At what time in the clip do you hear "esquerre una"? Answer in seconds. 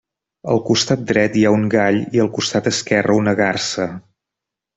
2.73-3.37